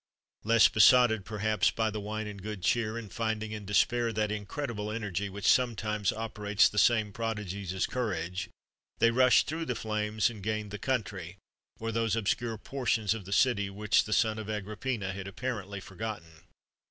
[0.43, 4.89] Less besotted, perhaps, by the wine and good cheer, and finding in despair that incredible
[4.91, 8.49] energy which sometimes operates the same prodigies as courage,
[8.97, 11.37] they rushed through the flames, and gained the country,
[11.79, 16.45] or those obscure portions of the city which the son of Agrippina had apparently forgotten.